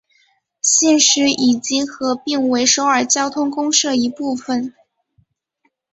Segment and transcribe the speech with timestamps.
[0.63, 4.73] 现时已经合并为首尔交通公社一部分。